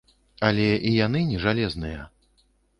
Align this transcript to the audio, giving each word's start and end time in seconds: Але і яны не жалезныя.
Але 0.47 0.65
і 0.89 0.93
яны 1.05 1.23
не 1.29 1.37
жалезныя. 1.45 2.11